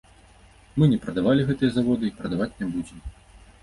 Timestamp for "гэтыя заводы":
1.51-2.05